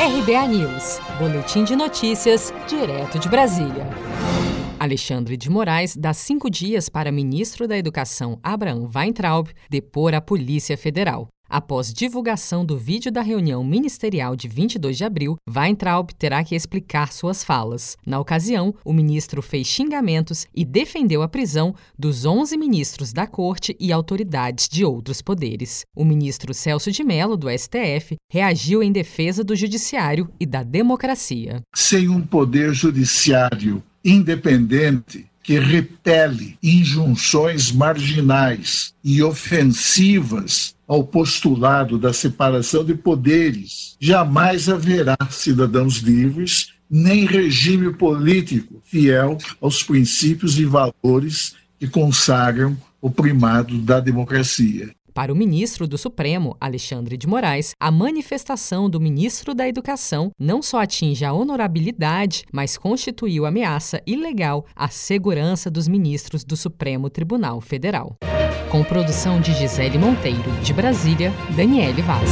RBA 0.00 0.46
News, 0.46 1.00
Boletim 1.18 1.64
de 1.64 1.74
Notícias, 1.74 2.54
direto 2.68 3.18
de 3.18 3.28
Brasília. 3.28 3.84
Alexandre 4.78 5.36
de 5.36 5.50
Moraes 5.50 5.96
dá 5.96 6.14
cinco 6.14 6.48
dias 6.48 6.88
para 6.88 7.10
ministro 7.10 7.66
da 7.66 7.76
Educação 7.76 8.38
Abraham 8.40 8.88
Weintraub 8.94 9.48
depor 9.68 10.14
a 10.14 10.20
Polícia 10.20 10.78
Federal. 10.78 11.26
Após 11.48 11.94
divulgação 11.94 12.62
do 12.62 12.76
vídeo 12.76 13.10
da 13.10 13.22
reunião 13.22 13.64
ministerial 13.64 14.36
de 14.36 14.46
22 14.46 14.98
de 14.98 15.04
abril, 15.04 15.36
Weintraub 15.48 16.10
terá 16.18 16.44
que 16.44 16.54
explicar 16.54 17.10
suas 17.10 17.42
falas. 17.42 17.96
Na 18.04 18.20
ocasião, 18.20 18.74
o 18.84 18.92
ministro 18.92 19.40
fez 19.40 19.66
xingamentos 19.66 20.46
e 20.54 20.62
defendeu 20.62 21.22
a 21.22 21.28
prisão 21.28 21.74
dos 21.98 22.26
11 22.26 22.56
ministros 22.58 23.14
da 23.14 23.26
Corte 23.26 23.74
e 23.80 23.90
autoridades 23.90 24.68
de 24.68 24.84
outros 24.84 25.22
poderes. 25.22 25.86
O 25.96 26.04
ministro 26.04 26.52
Celso 26.52 26.92
de 26.92 27.02
Mello, 27.02 27.34
do 27.34 27.48
STF, 27.50 28.16
reagiu 28.30 28.82
em 28.82 28.92
defesa 28.92 29.42
do 29.42 29.56
judiciário 29.56 30.28
e 30.38 30.44
da 30.44 30.62
democracia. 30.62 31.62
Sem 31.74 32.10
um 32.10 32.20
poder 32.20 32.74
judiciário 32.74 33.82
independente, 34.04 35.27
que 35.48 35.58
repele 35.58 36.58
injunções 36.62 37.72
marginais 37.72 38.92
e 39.02 39.22
ofensivas 39.22 40.76
ao 40.86 41.02
postulado 41.02 41.98
da 41.98 42.12
separação 42.12 42.84
de 42.84 42.94
poderes. 42.94 43.96
Jamais 43.98 44.68
haverá 44.68 45.16
cidadãos 45.30 46.00
livres 46.00 46.74
nem 46.90 47.24
regime 47.24 47.94
político 47.94 48.82
fiel 48.84 49.38
aos 49.58 49.82
princípios 49.82 50.58
e 50.58 50.66
valores 50.66 51.54
que 51.80 51.88
consagram 51.88 52.76
o 53.00 53.10
primado 53.10 53.78
da 53.78 54.00
democracia. 54.00 54.90
Para 55.18 55.32
o 55.32 55.36
ministro 55.36 55.88
do 55.88 55.98
Supremo, 55.98 56.56
Alexandre 56.60 57.16
de 57.16 57.26
Moraes, 57.26 57.72
a 57.80 57.90
manifestação 57.90 58.88
do 58.88 59.00
ministro 59.00 59.52
da 59.52 59.66
Educação 59.66 60.30
não 60.38 60.62
só 60.62 60.80
atinge 60.80 61.24
a 61.24 61.32
honorabilidade, 61.32 62.44
mas 62.52 62.78
constituiu 62.78 63.44
ameaça 63.44 64.00
ilegal 64.06 64.64
à 64.76 64.86
segurança 64.86 65.68
dos 65.68 65.88
ministros 65.88 66.44
do 66.44 66.56
Supremo 66.56 67.10
Tribunal 67.10 67.60
Federal. 67.60 68.14
Com 68.70 68.84
produção 68.84 69.40
de 69.40 69.52
Gisele 69.54 69.98
Monteiro, 69.98 70.52
de 70.62 70.72
Brasília, 70.72 71.32
Daniele 71.56 72.00
Vaz. 72.00 72.30